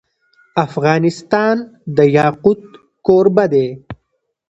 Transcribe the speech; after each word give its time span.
افغانستان 0.65 1.55
د 1.95 1.97
یاقوت 2.17 2.61
کوربه 3.05 3.45
دی. 3.53 3.67